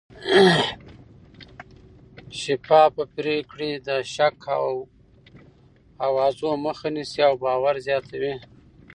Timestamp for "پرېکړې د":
3.15-3.89